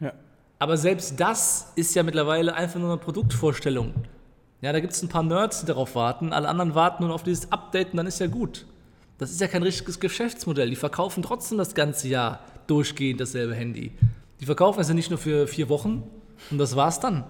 Ja. 0.00 0.12
Aber 0.58 0.76
selbst 0.76 1.18
das 1.18 1.72
ist 1.74 1.94
ja 1.94 2.02
mittlerweile 2.02 2.54
einfach 2.54 2.78
nur 2.78 2.90
eine 2.90 3.00
Produktvorstellung. 3.00 3.94
Ja, 4.66 4.72
da 4.72 4.80
gibt 4.80 4.94
es 4.94 5.00
ein 5.00 5.08
paar 5.08 5.22
Nerds, 5.22 5.60
die 5.60 5.66
darauf 5.66 5.94
warten. 5.94 6.32
Alle 6.32 6.48
anderen 6.48 6.74
warten 6.74 7.04
nur 7.04 7.14
auf 7.14 7.22
dieses 7.22 7.52
Update 7.52 7.92
und 7.92 7.98
dann 7.98 8.08
ist 8.08 8.18
ja 8.18 8.26
gut. 8.26 8.66
Das 9.16 9.30
ist 9.30 9.40
ja 9.40 9.46
kein 9.46 9.62
richtiges 9.62 10.00
Geschäftsmodell. 10.00 10.70
Die 10.70 10.74
verkaufen 10.74 11.22
trotzdem 11.22 11.56
das 11.56 11.76
ganze 11.76 12.08
Jahr 12.08 12.40
durchgehend 12.66 13.20
dasselbe 13.20 13.54
Handy. 13.54 13.92
Die 14.40 14.44
verkaufen 14.44 14.80
es 14.80 14.88
ja 14.88 14.94
nicht 14.94 15.08
nur 15.08 15.20
für 15.20 15.46
vier 15.46 15.68
Wochen 15.68 16.02
und 16.50 16.58
das 16.58 16.74
war's 16.74 16.98
dann. 16.98 17.22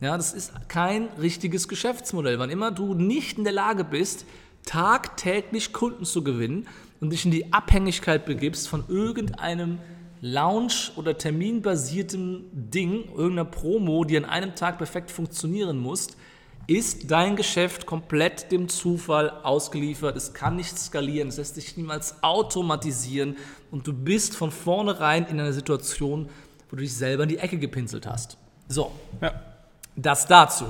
Ja, 0.00 0.16
das 0.16 0.32
ist 0.32 0.54
kein 0.70 1.08
richtiges 1.20 1.68
Geschäftsmodell. 1.68 2.38
Wann 2.38 2.48
immer 2.48 2.70
du 2.70 2.94
nicht 2.94 3.36
in 3.36 3.44
der 3.44 3.52
Lage 3.52 3.84
bist, 3.84 4.24
tagtäglich 4.64 5.74
Kunden 5.74 6.06
zu 6.06 6.24
gewinnen 6.24 6.66
und 6.98 7.10
dich 7.10 7.26
in 7.26 7.30
die 7.30 7.52
Abhängigkeit 7.52 8.24
begibst 8.24 8.68
von 8.68 8.84
irgendeinem 8.88 9.80
Lounge- 10.22 10.92
oder 10.96 11.18
terminbasiertem 11.18 12.46
Ding, 12.52 13.04
irgendeiner 13.10 13.44
Promo, 13.44 14.04
die 14.04 14.16
an 14.16 14.24
einem 14.24 14.54
Tag 14.54 14.78
perfekt 14.78 15.10
funktionieren 15.10 15.76
muss, 15.76 16.08
ist 16.66 17.10
dein 17.10 17.34
Geschäft 17.36 17.86
komplett 17.86 18.52
dem 18.52 18.68
Zufall 18.68 19.30
ausgeliefert. 19.42 20.16
Es 20.16 20.32
kann 20.34 20.56
nicht 20.56 20.78
skalieren, 20.78 21.28
es 21.28 21.36
lässt 21.36 21.56
sich 21.56 21.76
niemals 21.76 22.22
automatisieren 22.22 23.36
und 23.70 23.86
du 23.86 23.92
bist 23.92 24.36
von 24.36 24.50
vornherein 24.50 25.26
in 25.26 25.40
einer 25.40 25.52
Situation, 25.52 26.28
wo 26.70 26.76
du 26.76 26.82
dich 26.82 26.94
selber 26.94 27.24
in 27.24 27.28
die 27.30 27.38
Ecke 27.38 27.58
gepinselt 27.58 28.06
hast. 28.06 28.36
So, 28.68 28.92
Ja. 29.20 29.32
das 29.96 30.26
dazu. 30.26 30.66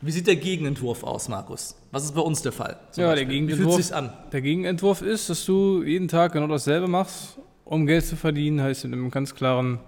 Wie 0.00 0.10
sieht 0.10 0.26
der 0.26 0.36
Gegenentwurf 0.36 1.02
aus, 1.04 1.28
Markus? 1.28 1.74
Was 1.90 2.04
ist 2.04 2.14
bei 2.14 2.20
uns 2.20 2.40
der 2.42 2.52
Fall? 2.52 2.78
Ja, 2.96 3.08
Beispiel? 3.08 3.08
der 3.08 3.16
Wie 3.16 3.16
fühlt 3.16 3.28
Gegenentwurf, 3.48 3.76
sich's 3.76 3.92
an? 3.92 4.12
der 4.32 4.40
Gegenentwurf 4.40 5.02
ist, 5.02 5.28
dass 5.30 5.44
du 5.44 5.82
jeden 5.82 6.08
Tag 6.08 6.32
genau 6.32 6.46
dasselbe 6.46 6.86
machst, 6.86 7.38
um 7.64 7.86
Geld 7.86 8.06
zu 8.06 8.16
verdienen, 8.16 8.60
heißt 8.62 8.84
in 8.84 8.92
einem 8.92 9.10
ganz 9.10 9.34
klaren 9.34 9.80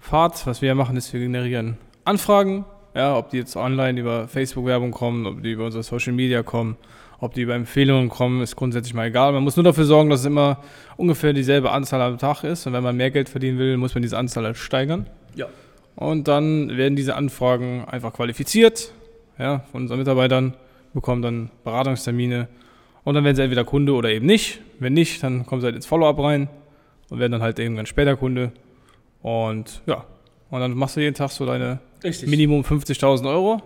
Pfad. 0.00 0.46
Was 0.46 0.62
wir 0.62 0.74
machen, 0.74 0.96
ist, 0.96 1.12
wir 1.12 1.20
generieren 1.20 1.76
Anfragen, 2.04 2.64
ja, 2.96 3.16
ob 3.16 3.30
die 3.30 3.36
jetzt 3.36 3.56
online 3.56 4.00
über 4.00 4.26
Facebook-Werbung 4.26 4.90
kommen, 4.90 5.26
ob 5.26 5.42
die 5.42 5.52
über 5.52 5.66
unser 5.66 5.82
Social 5.82 6.14
Media 6.14 6.42
kommen, 6.42 6.76
ob 7.20 7.34
die 7.34 7.42
über 7.42 7.54
Empfehlungen 7.54 8.08
kommen, 8.08 8.40
ist 8.40 8.56
grundsätzlich 8.56 8.94
mal 8.94 9.08
egal. 9.08 9.32
Man 9.32 9.44
muss 9.44 9.56
nur 9.56 9.64
dafür 9.64 9.84
sorgen, 9.84 10.08
dass 10.08 10.20
es 10.20 10.26
immer 10.26 10.62
ungefähr 10.96 11.34
dieselbe 11.34 11.70
Anzahl 11.70 12.00
am 12.00 12.16
Tag 12.16 12.42
ist. 12.42 12.66
Und 12.66 12.72
wenn 12.72 12.82
man 12.82 12.96
mehr 12.96 13.10
Geld 13.10 13.28
verdienen 13.28 13.58
will, 13.58 13.76
muss 13.76 13.94
man 13.94 14.00
diese 14.00 14.16
Anzahl 14.16 14.44
halt 14.44 14.56
steigern. 14.56 15.06
Ja. 15.34 15.46
Und 15.94 16.26
dann 16.26 16.76
werden 16.76 16.96
diese 16.96 17.16
Anfragen 17.16 17.84
einfach 17.84 18.14
qualifiziert 18.14 18.92
ja, 19.38 19.60
von 19.72 19.82
unseren 19.82 19.98
Mitarbeitern, 19.98 20.54
bekommen 20.94 21.20
dann 21.20 21.50
Beratungstermine 21.64 22.48
und 23.04 23.14
dann 23.14 23.24
werden 23.24 23.36
sie 23.36 23.42
entweder 23.42 23.64
Kunde 23.64 23.92
oder 23.92 24.10
eben 24.10 24.26
nicht. 24.26 24.60
Wenn 24.78 24.94
nicht, 24.94 25.22
dann 25.22 25.44
kommen 25.44 25.60
sie 25.60 25.66
halt 25.66 25.76
ins 25.76 25.86
Follow-up 25.86 26.18
rein 26.18 26.48
und 27.10 27.18
werden 27.18 27.32
dann 27.32 27.42
halt 27.42 27.58
irgendwann 27.58 27.86
später 27.86 28.16
Kunde. 28.16 28.52
Und 29.22 29.82
ja, 29.86 30.04
und 30.50 30.60
dann 30.60 30.72
machst 30.74 30.96
du 30.96 31.00
jeden 31.00 31.14
Tag 31.14 31.30
so 31.30 31.44
deine 31.46 31.80
Richtig. 32.02 32.28
Minimum 32.28 32.62
50.000 32.62 33.28
Euro 33.28 33.62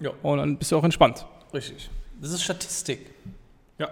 Ja. 0.00 0.10
und 0.22 0.38
dann 0.38 0.56
bist 0.58 0.72
du 0.72 0.76
auch 0.76 0.84
entspannt. 0.84 1.26
Richtig. 1.54 1.90
Das 2.20 2.30
ist 2.32 2.42
Statistik. 2.42 3.10
Ja. 3.78 3.88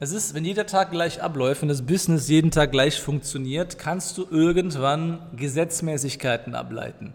Es 0.00 0.12
ist, 0.12 0.34
wenn 0.34 0.44
jeder 0.44 0.66
Tag 0.66 0.90
gleich 0.90 1.22
abläuft 1.22 1.62
und 1.62 1.68
das 1.68 1.82
Business 1.82 2.28
jeden 2.28 2.50
Tag 2.50 2.72
gleich 2.72 3.00
funktioniert, 3.00 3.78
kannst 3.78 4.16
du 4.18 4.26
irgendwann 4.30 5.20
Gesetzmäßigkeiten 5.36 6.54
ableiten. 6.54 7.12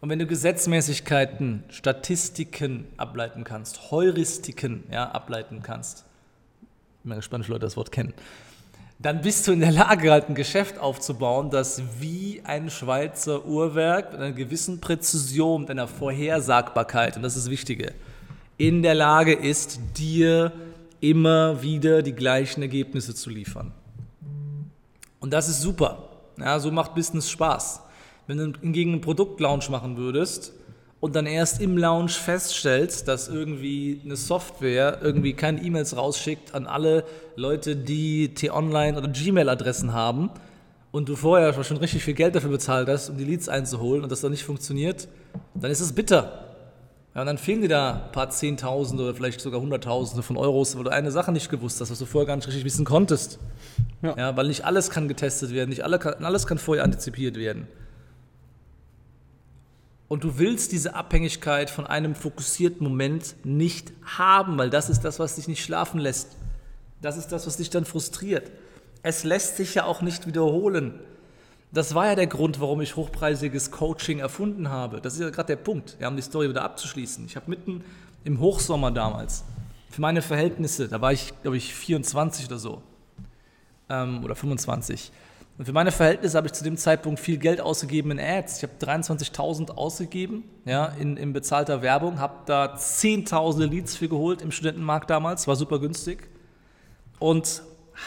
Und 0.00 0.10
wenn 0.10 0.18
du 0.18 0.26
Gesetzmäßigkeiten, 0.26 1.64
Statistiken 1.70 2.86
ableiten 2.98 3.44
kannst, 3.44 3.90
Heuristiken 3.90 4.84
ja, 4.92 5.10
ableiten 5.10 5.62
kannst, 5.62 6.04
bin 7.02 7.10
mal 7.10 7.14
gespannt, 7.16 7.46
wie 7.48 7.52
Leute 7.52 7.64
das 7.66 7.76
Wort 7.78 7.90
kennen, 7.90 8.12
dann 9.04 9.20
bist 9.20 9.46
du 9.46 9.52
in 9.52 9.60
der 9.60 9.70
Lage, 9.70 10.10
halt 10.10 10.30
ein 10.30 10.34
Geschäft 10.34 10.78
aufzubauen, 10.78 11.50
das 11.50 11.82
wie 12.00 12.40
ein 12.44 12.70
Schweizer 12.70 13.44
Uhrwerk 13.44 14.12
mit 14.12 14.20
einer 14.22 14.32
gewissen 14.32 14.80
Präzision, 14.80 15.62
mit 15.62 15.70
einer 15.70 15.88
Vorhersagbarkeit, 15.88 17.16
und 17.16 17.22
das 17.22 17.36
ist 17.36 17.44
das 17.44 17.50
Wichtige, 17.50 17.92
in 18.56 18.82
der 18.82 18.94
Lage 18.94 19.34
ist, 19.34 19.78
dir 19.98 20.52
immer 21.00 21.60
wieder 21.60 22.00
die 22.00 22.14
gleichen 22.14 22.62
Ergebnisse 22.62 23.14
zu 23.14 23.28
liefern. 23.28 23.72
Und 25.20 25.34
das 25.34 25.50
ist 25.50 25.60
super. 25.60 26.08
Ja, 26.38 26.58
so 26.58 26.70
macht 26.70 26.94
Business 26.94 27.28
Spaß. 27.28 27.82
Wenn 28.26 28.38
du 28.38 28.58
hingegen 28.58 28.92
einen 28.92 29.00
Produktlaunch 29.02 29.68
machen 29.68 29.98
würdest 29.98 30.52
und 31.04 31.14
dann 31.14 31.26
erst 31.26 31.60
im 31.60 31.76
Launch 31.76 32.14
feststellst, 32.14 33.08
dass 33.08 33.28
irgendwie 33.28 34.00
eine 34.06 34.16
Software 34.16 35.00
irgendwie 35.02 35.34
keine 35.34 35.60
E-Mails 35.60 35.98
rausschickt 35.98 36.54
an 36.54 36.66
alle 36.66 37.04
Leute, 37.36 37.76
die 37.76 38.32
T-Online 38.32 38.96
oder 38.96 39.08
Gmail-Adressen 39.08 39.92
haben 39.92 40.30
und 40.92 41.10
du 41.10 41.14
vorher 41.14 41.62
schon 41.62 41.76
richtig 41.76 42.02
viel 42.02 42.14
Geld 42.14 42.34
dafür 42.34 42.48
bezahlt 42.48 42.88
hast, 42.88 43.10
um 43.10 43.18
die 43.18 43.24
Leads 43.24 43.50
einzuholen 43.50 44.02
und 44.02 44.10
das 44.10 44.22
dann 44.22 44.30
nicht 44.30 44.44
funktioniert, 44.44 45.06
dann 45.54 45.70
ist 45.70 45.80
es 45.80 45.92
bitter. 45.92 46.56
Ja, 47.14 47.20
und 47.20 47.26
dann 47.26 47.36
fehlen 47.36 47.60
dir 47.60 47.68
da 47.68 48.04
ein 48.06 48.12
paar 48.12 48.30
Zehntausende 48.30 49.04
oder 49.04 49.14
vielleicht 49.14 49.42
sogar 49.42 49.60
Hunderttausende 49.60 50.22
von 50.22 50.38
Euros, 50.38 50.74
weil 50.74 50.84
du 50.84 50.90
eine 50.90 51.10
Sache 51.10 51.32
nicht 51.32 51.50
gewusst 51.50 51.82
hast, 51.82 51.90
was 51.90 51.98
du 51.98 52.06
vorher 52.06 52.28
gar 52.28 52.36
nicht 52.36 52.48
richtig 52.48 52.64
wissen 52.64 52.86
konntest. 52.86 53.38
Ja. 54.00 54.14
Ja, 54.16 54.36
weil 54.38 54.46
nicht 54.46 54.64
alles 54.64 54.88
kann 54.88 55.06
getestet 55.06 55.52
werden, 55.52 55.68
nicht 55.68 55.84
alle 55.84 55.98
kann, 55.98 56.24
alles 56.24 56.46
kann 56.46 56.56
vorher 56.56 56.82
antizipiert 56.82 57.36
werden. 57.36 57.68
Und 60.14 60.22
du 60.22 60.38
willst 60.38 60.70
diese 60.70 60.94
Abhängigkeit 60.94 61.70
von 61.70 61.88
einem 61.88 62.14
fokussierten 62.14 62.86
Moment 62.86 63.34
nicht 63.42 63.92
haben, 64.04 64.56
weil 64.56 64.70
das 64.70 64.88
ist 64.88 65.00
das, 65.00 65.18
was 65.18 65.34
dich 65.34 65.48
nicht 65.48 65.64
schlafen 65.64 65.98
lässt. 65.98 66.36
Das 67.02 67.16
ist 67.16 67.32
das, 67.32 67.48
was 67.48 67.56
dich 67.56 67.68
dann 67.68 67.84
frustriert. 67.84 68.52
Es 69.02 69.24
lässt 69.24 69.56
sich 69.56 69.74
ja 69.74 69.86
auch 69.86 70.02
nicht 70.02 70.28
wiederholen. 70.28 71.00
Das 71.72 71.96
war 71.96 72.06
ja 72.06 72.14
der 72.14 72.28
Grund, 72.28 72.60
warum 72.60 72.80
ich 72.80 72.94
hochpreisiges 72.94 73.72
Coaching 73.72 74.20
erfunden 74.20 74.68
habe. 74.68 75.00
Das 75.00 75.14
ist 75.14 75.20
ja 75.20 75.30
gerade 75.30 75.48
der 75.48 75.56
Punkt, 75.56 75.96
ja, 75.98 76.06
um 76.06 76.14
die 76.14 76.22
Story 76.22 76.48
wieder 76.48 76.62
abzuschließen. 76.62 77.26
Ich 77.26 77.34
habe 77.34 77.50
mitten 77.50 77.82
im 78.22 78.38
Hochsommer 78.38 78.92
damals, 78.92 79.42
für 79.90 80.00
meine 80.00 80.22
Verhältnisse, 80.22 80.86
da 80.86 81.00
war 81.00 81.12
ich, 81.12 81.32
glaube 81.42 81.56
ich, 81.56 81.74
24 81.74 82.46
oder 82.46 82.58
so, 82.58 82.82
ähm, 83.88 84.22
oder 84.22 84.36
25. 84.36 85.10
Und 85.56 85.66
für 85.66 85.72
meine 85.72 85.92
Verhältnisse 85.92 86.36
habe 86.36 86.48
ich 86.48 86.52
zu 86.52 86.64
dem 86.64 86.76
Zeitpunkt 86.76 87.20
viel 87.20 87.38
Geld 87.38 87.60
ausgegeben 87.60 88.10
in 88.10 88.18
Ads. 88.18 88.56
Ich 88.56 88.62
habe 88.64 88.74
23.000 88.80 89.70
ausgegeben 89.70 90.44
ja, 90.64 90.86
in, 90.86 91.16
in 91.16 91.32
bezahlter 91.32 91.80
Werbung, 91.80 92.18
habe 92.18 92.38
da 92.46 92.76
Zehntausende 92.76 93.66
Leads 93.66 93.96
für 93.96 94.08
geholt 94.08 94.42
im 94.42 94.50
Studentenmarkt 94.50 95.10
damals, 95.10 95.46
war 95.46 95.54
super 95.54 95.78
günstig 95.78 96.28
und 97.20 97.62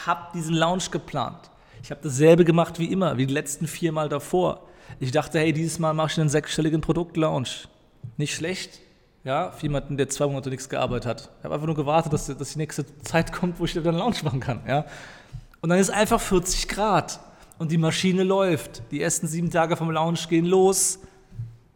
habe 0.05 0.27
diesen 0.33 0.55
Launch 0.55 0.91
geplant. 0.91 1.49
Ich 1.81 1.91
habe 1.91 2.01
dasselbe 2.03 2.43
gemacht 2.43 2.79
wie 2.79 2.91
immer, 2.91 3.15
wie 3.17 3.25
die 3.25 3.33
letzten 3.33 3.65
vier 3.65 3.93
Mal 3.93 4.09
davor. 4.09 4.67
Ich 4.99 5.11
dachte, 5.11 5.39
hey, 5.39 5.53
dieses 5.53 5.79
Mal 5.79 5.93
mache 5.93 6.11
ich 6.11 6.19
einen 6.19 6.29
sechsstelligen 6.29 6.81
Produktlaunch. 6.81 7.69
Nicht 8.17 8.35
schlecht, 8.35 8.79
ja, 9.23 9.51
für 9.51 9.63
jemanden, 9.63 9.95
der 9.95 10.09
zwei 10.09 10.27
Monate 10.27 10.49
nichts 10.49 10.67
gearbeitet 10.67 11.05
hat. 11.05 11.29
Ich 11.39 11.45
habe 11.45 11.53
einfach 11.53 11.67
nur 11.67 11.75
gewartet, 11.75 12.11
dass, 12.11 12.25
dass 12.25 12.53
die 12.53 12.57
nächste 12.57 12.85
Zeit 13.03 13.31
kommt, 13.31 13.59
wo 13.59 13.65
ich 13.65 13.73
dann 13.73 13.87
einen 13.87 13.97
Launch 13.97 14.23
machen 14.23 14.41
kann, 14.41 14.61
ja. 14.67 14.85
Und 15.61 15.69
dann 15.69 15.79
ist 15.79 15.89
einfach 15.89 16.19
40 16.19 16.67
Grad 16.67 17.19
und 17.59 17.71
die 17.71 17.77
Maschine 17.77 18.23
läuft. 18.23 18.83
Die 18.91 19.01
ersten 19.01 19.27
sieben 19.27 19.49
Tage 19.49 19.75
vom 19.75 19.91
Launch 19.91 20.29
gehen 20.29 20.45
los. 20.45 20.99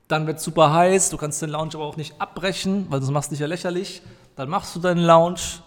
Dann 0.07 0.27
wird 0.27 0.39
super 0.39 0.73
heiß. 0.73 1.09
Du 1.09 1.17
kannst 1.17 1.41
den 1.41 1.49
Launch 1.49 1.75
aber 1.75 1.85
auch 1.85 1.97
nicht 1.97 2.19
abbrechen, 2.19 2.85
weil 2.89 3.01
sonst 3.01 3.13
machst 3.13 3.31
du 3.31 3.33
dich 3.33 3.39
ja 3.39 3.47
lächerlich. 3.47 4.01
Dann 4.35 4.49
machst 4.49 4.75
du 4.75 4.79
deinen 4.79 5.01
Launch. 5.01 5.61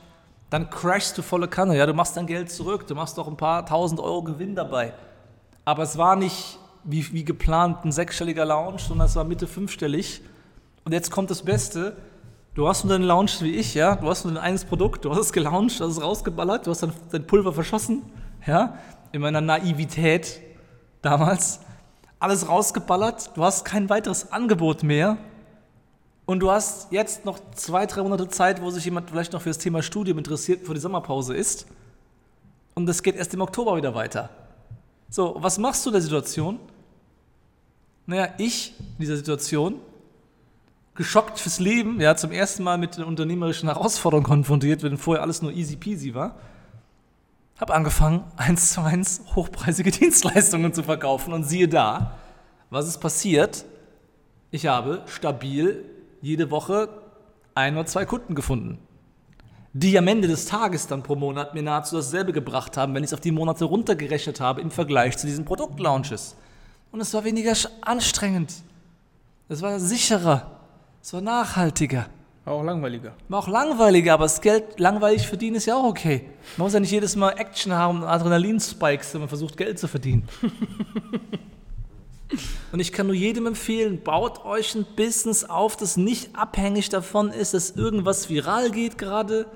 Dann 0.50 0.70
crashst 0.70 1.16
du 1.18 1.22
volle 1.22 1.48
Kanne. 1.48 1.76
Ja, 1.76 1.86
du 1.86 1.94
machst 1.94 2.16
dein 2.16 2.26
Geld 2.26 2.50
zurück. 2.50 2.86
Du 2.86 2.94
machst 2.94 3.18
doch 3.18 3.26
ein 3.26 3.36
paar 3.36 3.66
tausend 3.66 4.00
Euro 4.00 4.22
Gewinn 4.22 4.54
dabei. 4.54 4.92
Aber 5.64 5.82
es 5.82 5.96
war 5.96 6.16
nicht 6.16 6.58
wie, 6.84 7.12
wie 7.12 7.24
geplant 7.24 7.84
ein 7.84 7.92
sechsstelliger 7.92 8.44
Launch, 8.44 8.82
sondern 8.82 9.06
es 9.06 9.16
war 9.16 9.24
Mitte 9.24 9.46
fünfstellig. 9.46 10.20
Und 10.84 10.92
jetzt 10.92 11.10
kommt 11.10 11.30
das 11.30 11.42
Beste. 11.42 11.96
Du 12.54 12.68
hast 12.68 12.84
nur 12.84 12.92
deinen 12.92 13.04
Launch 13.04 13.42
wie 13.42 13.54
ich, 13.54 13.74
ja. 13.74 13.96
Du 13.96 14.08
hast 14.08 14.24
nur 14.24 14.34
dein 14.34 14.42
eines 14.42 14.64
Produkt, 14.64 15.04
du 15.04 15.10
hast 15.10 15.18
es 15.18 15.32
gelauncht, 15.32 15.80
hast 15.80 15.90
es 15.90 16.02
rausgeballert, 16.02 16.66
du 16.66 16.70
hast 16.70 16.82
dein, 16.84 16.92
dein 17.10 17.26
Pulver 17.26 17.52
verschossen, 17.52 18.02
ja. 18.46 18.78
In 19.14 19.20
meiner 19.20 19.40
Naivität 19.40 20.40
damals. 21.00 21.60
Alles 22.18 22.48
rausgeballert, 22.48 23.30
du 23.36 23.44
hast 23.44 23.64
kein 23.64 23.88
weiteres 23.88 24.32
Angebot 24.32 24.82
mehr. 24.82 25.18
Und 26.26 26.40
du 26.40 26.50
hast 26.50 26.90
jetzt 26.90 27.24
noch 27.24 27.38
zwei, 27.54 27.86
drei 27.86 28.02
Monate 28.02 28.26
Zeit, 28.26 28.60
wo 28.60 28.70
sich 28.70 28.84
jemand 28.84 29.10
vielleicht 29.10 29.32
noch 29.32 29.40
für 29.40 29.50
das 29.50 29.58
Thema 29.58 29.82
Studium 29.84 30.18
interessiert, 30.18 30.62
bevor 30.62 30.74
die 30.74 30.80
Sommerpause 30.80 31.32
ist. 31.32 31.66
Und 32.74 32.86
das 32.86 33.04
geht 33.04 33.14
erst 33.14 33.32
im 33.34 33.40
Oktober 33.40 33.76
wieder 33.76 33.94
weiter. 33.94 34.30
So, 35.10 35.36
was 35.38 35.58
machst 35.58 35.86
du 35.86 35.90
in 35.90 35.94
der 35.94 36.02
Situation? 36.02 36.58
Naja, 38.06 38.30
ich 38.38 38.74
in 38.80 38.96
dieser 38.98 39.16
Situation, 39.16 39.76
geschockt 40.96 41.38
fürs 41.38 41.60
Leben, 41.60 42.00
ja, 42.00 42.16
zum 42.16 42.32
ersten 42.32 42.64
Mal 42.64 42.78
mit 42.78 42.96
einer 42.96 43.06
unternehmerischen 43.06 43.68
Herausforderung 43.68 44.24
konfrontiert, 44.24 44.82
wenn 44.82 44.98
vorher 44.98 45.22
alles 45.22 45.40
nur 45.40 45.52
easy 45.52 45.76
peasy 45.76 46.14
war, 46.14 46.34
habe 47.58 47.74
angefangen, 47.74 48.24
eins 48.36 48.72
zu 48.72 48.80
eins 48.80 49.22
hochpreisige 49.34 49.90
Dienstleistungen 49.92 50.72
zu 50.72 50.82
verkaufen. 50.82 51.32
Und 51.32 51.44
siehe 51.44 51.68
da, 51.68 52.18
was 52.70 52.88
ist 52.88 52.98
passiert? 52.98 53.64
Ich 54.50 54.66
habe 54.66 55.02
stabil 55.06 55.84
jede 56.20 56.50
Woche 56.50 56.88
ein 57.54 57.76
oder 57.76 57.86
zwei 57.86 58.04
Kunden 58.04 58.34
gefunden, 58.34 58.78
die 59.72 59.96
am 59.98 60.08
Ende 60.08 60.28
des 60.28 60.46
Tages 60.46 60.86
dann 60.86 61.02
pro 61.02 61.16
Monat 61.16 61.54
mir 61.54 61.62
nahezu 61.62 61.96
dasselbe 61.96 62.32
gebracht 62.32 62.76
haben, 62.76 62.94
wenn 62.94 63.04
ich 63.04 63.10
es 63.10 63.14
auf 63.14 63.20
die 63.20 63.30
Monate 63.30 63.64
runtergerechnet 63.64 64.40
habe 64.40 64.60
im 64.60 64.70
Vergleich 64.70 65.16
zu 65.16 65.26
diesen 65.26 65.44
Produktlaunches. 65.44 66.36
Und 66.90 67.00
es 67.00 67.12
war 67.14 67.24
weniger 67.24 67.54
anstrengend. 67.80 68.54
Es 69.48 69.62
war 69.62 69.78
sicherer. 69.78 70.58
Es 71.02 71.12
war 71.12 71.20
nachhaltiger. 71.20 72.06
War 72.44 72.54
auch 72.54 72.62
langweiliger. 72.62 73.14
War 73.28 73.38
auch 73.38 73.48
langweiliger, 73.48 74.14
aber 74.14 74.24
das 74.24 74.40
Geld 74.40 74.78
langweilig 74.78 75.26
verdienen 75.26 75.56
ist 75.56 75.64
ja 75.64 75.76
auch 75.76 75.84
okay. 75.84 76.28
Man 76.56 76.66
muss 76.66 76.74
ja 76.74 76.80
nicht 76.80 76.90
jedes 76.90 77.16
Mal 77.16 77.30
Action 77.30 77.72
haben 77.72 78.02
und 78.02 78.08
Adrenalinspikes, 78.08 79.14
wenn 79.14 79.22
man 79.22 79.30
versucht, 79.30 79.56
Geld 79.56 79.78
zu 79.78 79.88
verdienen. 79.88 80.28
und 82.72 82.80
ich 82.80 82.92
kann 82.92 83.06
nur 83.06 83.16
jedem 83.16 83.46
empfehlen, 83.46 84.02
baut 84.02 84.44
euch 84.44 84.74
ein 84.74 84.84
Business 84.94 85.44
auf, 85.44 85.76
das 85.76 85.96
nicht 85.96 86.36
abhängig 86.36 86.90
davon 86.90 87.30
ist, 87.30 87.54
dass 87.54 87.70
irgendwas 87.70 88.28
viral 88.28 88.70
geht 88.70 88.98
gerade, 88.98 89.46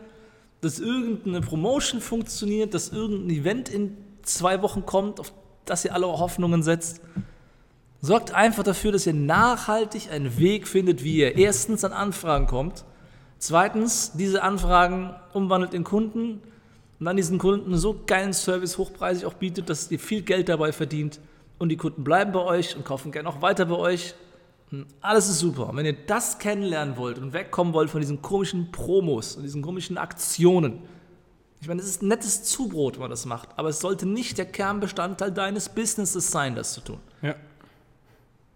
dass 0.63 0.81
irgendeine 0.81 1.43
Promotion 1.43 2.01
funktioniert, 2.01 2.73
dass 2.73 2.89
irgendein 2.89 3.37
Event 3.37 3.69
in 3.69 3.99
zwei 4.23 4.63
Wochen 4.63 4.87
kommt, 4.87 5.21
auf 5.21 5.35
das 5.67 5.85
ihr 5.85 5.93
alle 5.93 6.07
Hoffnungen 6.07 6.63
setzt. 6.63 7.03
Sorgt 8.01 8.33
einfach 8.33 8.63
dafür, 8.63 8.93
dass 8.93 9.07
ihr 9.07 9.15
nachhaltig 9.15 10.11
einen 10.11 10.39
Weg 10.39 10.69
findet, 10.69 11.03
wie 11.03 11.17
ihr 11.17 11.37
erstens 11.37 11.85
an 11.85 11.93
Anfragen 11.93 12.47
kommt, 12.47 12.85
zweitens 13.39 14.13
diese 14.13 14.43
Anfragen 14.43 15.15
umwandelt 15.33 15.75
in 15.75 15.85
Kunden 15.85 16.41
und 17.01 17.07
dann 17.07 17.17
diesen 17.17 17.39
Kunden 17.39 17.77
so 17.77 18.01
geilen 18.07 18.33
Service 18.33 18.79
hochpreisig 18.79 19.27
auch 19.27 19.35
bietet, 19.35 19.69
dass 19.69 19.91
ihr 19.91 19.99
viel 19.99 20.23
Geld 20.23 20.49
dabei 20.49 20.73
verdient 20.73 21.19
und 21.59 21.71
die 21.71 21.77
Kunden 21.77 22.05
bleiben 22.05 22.33
bei 22.33 22.41
euch 22.41 22.77
und 22.77 22.85
kaufen 22.85 23.11
gerne 23.11 23.29
auch 23.29 23.43
weiter 23.43 23.67
bei 23.67 23.77
euch 23.77 24.15
Hm, 24.71 24.87
Alles 25.01 25.29
ist 25.29 25.39
super. 25.39 25.71
Und 25.71 25.77
wenn 25.77 25.87
ihr 25.87 25.97
das 26.07 26.39
kennenlernen 26.39 26.97
wollt 26.97 27.19
und 27.19 27.33
wegkommen 27.33 27.73
wollt 27.73 27.91
von 27.91 28.01
diesen 28.01 28.23
komischen 28.23 28.71
Promos 28.71 29.37
und 29.37 29.43
diesen 29.43 29.63
komischen 29.63 29.97
Aktionen, 29.99 30.83
ich 31.61 31.67
meine, 31.67 31.81
es 31.81 31.89
ist 31.89 32.03
nettes 32.03 32.45
Zubrot, 32.45 32.95
wenn 32.95 33.03
man 33.03 33.11
das 33.11 33.27
macht, 33.27 33.49
aber 33.57 33.71
es 33.71 33.81
sollte 33.81 34.07
nicht 34.07 34.39
der 34.39 34.47
Kernbestandteil 34.47 35.33
deines 35.33 35.69
Businesses 35.69 36.31
sein, 36.31 36.55
das 36.55 36.73
zu 36.73 36.83
tun. 36.83 36.99
Ja. 37.23 37.35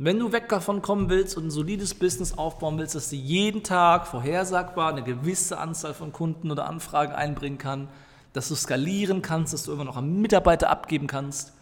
Wenn 0.04 0.18
du 0.18 0.32
weg 0.32 0.48
davon 0.48 0.82
kommen 0.82 1.08
willst 1.10 1.36
und 1.36 1.46
ein 1.46 1.50
solides 1.52 1.94
Business 1.94 2.36
aufbauen 2.36 2.76
willst, 2.76 2.96
dass 2.96 3.10
du 3.10 3.14
jeden 3.14 3.62
Tag 3.62 4.08
vorhersagbar 4.08 4.90
eine 4.90 5.04
gewisse 5.04 5.58
Anzahl 5.58 5.94
von 5.94 6.12
Kunden 6.12 6.50
oder 6.50 6.66
Anfragen 6.66 7.12
einbringen 7.12 7.58
kann, 7.58 7.86
dass 8.32 8.48
du 8.48 8.56
skalieren 8.56 9.22
kannst, 9.22 9.52
dass 9.52 9.62
du 9.62 9.72
immer 9.72 9.84
noch 9.84 9.96
an 9.96 10.20
Mitarbeiter 10.20 10.70
abgeben 10.70 11.06
kannst, 11.06 11.52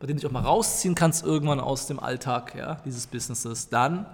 bei 0.00 0.08
denen 0.08 0.16
du 0.16 0.22
dich 0.22 0.26
auch 0.28 0.32
mal 0.32 0.42
rausziehen 0.42 0.96
kannst 0.96 1.24
irgendwann 1.24 1.60
aus 1.60 1.86
dem 1.86 2.00
Alltag 2.00 2.56
ja, 2.56 2.80
dieses 2.84 3.06
Businesses, 3.06 3.68
dann 3.68 4.06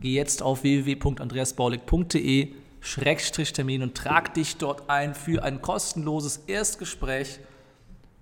geh 0.00 0.14
jetzt 0.14 0.42
auf 0.42 0.62
www.andreasbaulig.de 0.62 2.54
Schrägstrich-Termin 2.80 3.82
und 3.82 3.94
trag 3.94 4.32
dich 4.32 4.56
dort 4.56 4.88
ein 4.88 5.14
für 5.14 5.44
ein 5.44 5.60
kostenloses 5.60 6.38
Erstgespräch 6.46 7.38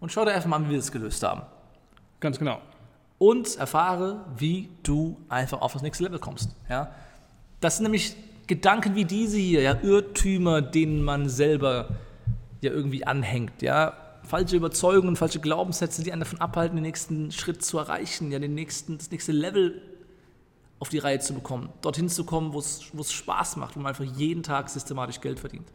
und 0.00 0.10
schau 0.10 0.24
dir 0.24 0.32
einfach 0.32 0.48
mal 0.48 0.56
an, 0.56 0.66
wie 0.66 0.70
wir 0.70 0.78
das 0.78 0.90
gelöst 0.90 1.22
haben 1.22 1.42
Ganz 2.18 2.36
genau. 2.36 2.60
Und 3.18 3.56
erfahre, 3.56 4.24
wie 4.36 4.68
du 4.82 5.16
einfach 5.28 5.60
auf 5.60 5.72
das 5.72 5.82
nächste 5.82 6.04
Level 6.04 6.18
kommst. 6.18 6.50
Ja? 6.68 6.92
Das 7.60 7.76
sind 7.76 7.84
nämlich 7.84 8.16
Gedanken 8.46 8.94
wie 8.94 9.04
diese 9.04 9.36
hier, 9.36 9.60
ja, 9.60 9.76
Irrtümer, 9.82 10.62
denen 10.62 11.02
man 11.02 11.28
selber 11.28 11.88
ja 12.60 12.70
irgendwie 12.70 13.06
anhängt, 13.06 13.62
ja, 13.62 13.94
falsche 14.22 14.56
Überzeugungen, 14.56 15.16
falsche 15.16 15.40
Glaubenssätze, 15.40 16.02
die 16.02 16.12
einen 16.12 16.20
davon 16.20 16.40
abhalten, 16.40 16.76
den 16.76 16.82
nächsten 16.82 17.32
Schritt 17.32 17.64
zu 17.64 17.78
erreichen, 17.78 18.32
ja, 18.32 18.38
den 18.38 18.54
nächsten, 18.54 18.98
das 18.98 19.10
nächste 19.10 19.32
Level 19.32 19.80
auf 20.80 20.90
die 20.90 20.98
Reihe 20.98 21.18
zu 21.18 21.34
bekommen, 21.34 21.70
dorthin 21.82 22.08
zu 22.08 22.22
kommen, 22.24 22.52
wo 22.52 22.60
es 22.60 23.12
Spaß 23.12 23.56
macht, 23.56 23.74
wo 23.76 23.80
man 23.80 23.88
einfach 23.88 24.04
jeden 24.04 24.42
Tag 24.42 24.70
systematisch 24.70 25.20
Geld 25.20 25.40
verdient. 25.40 25.66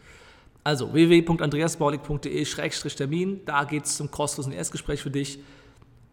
Also 0.63 0.93
www.andreasbaulig.de-termin, 0.93 3.41
da 3.45 3.65
geht 3.65 3.85
es 3.85 3.97
zum 3.97 4.09
kostenlosen 4.09 4.53
Erstgespräch 4.53 5.01
für 5.01 5.11
dich. 5.11 5.39